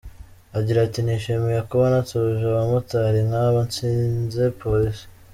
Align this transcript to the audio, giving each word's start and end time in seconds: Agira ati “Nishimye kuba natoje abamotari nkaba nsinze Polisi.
Agira 0.57 0.79
ati 0.83 0.99
“Nishimye 1.01 1.57
kuba 1.69 1.85
natoje 1.93 2.43
abamotari 2.47 3.19
nkaba 3.27 3.59
nsinze 3.67 4.43
Polisi. 4.59 5.05